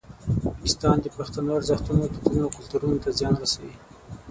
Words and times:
پاکستان 0.43 0.95
د 1.01 1.05
پښتنو 1.17 1.49
ارزښتونه، 1.57 2.03
دودونه 2.13 2.41
او 2.45 2.51
کلتور 2.57 2.81
ته 3.03 3.09
زیان 3.17 3.35
رسوي. 3.43 3.73